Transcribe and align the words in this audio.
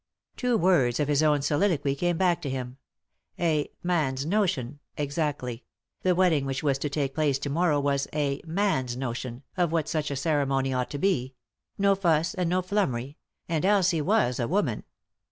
Two 0.35 0.57
words 0.57 0.99
of 0.99 1.07
his 1.07 1.21
own 1.21 1.43
soliloquy 1.43 1.93
came 1.93 2.17
back 2.17 2.41
to 2.41 2.49
him— 2.49 2.77
a" 3.39 3.69
man's 3.93 4.25
notion," 4.25 4.79
exactly; 4.97 5.63
the 6.01 6.15
wedding 6.15 6.47
which 6.47 6.63
was 6.63 6.79
to 6.79 6.89
take 6.89 7.13
place 7.13 7.37
to 7.37 7.51
morrow 7.51 7.79
was 7.79 8.07
a 8.11 8.41
"man's 8.43 8.97
notion" 8.97 9.43
of 9.57 9.71
what 9.71 9.87
such 9.87 10.09
a 10.09 10.15
ceremony 10.15 10.73
ought 10.73 10.89
to 10.89 10.97
be; 10.97 11.35
no 11.77 11.93
fuss 11.93 12.33
and 12.33 12.49
no 12.49 12.63
flummery— 12.63 13.17
and 13.47 13.63
Elsie 13.63 14.01
was 14.01 14.39
a 14.39 14.47
woman. 14.47 14.85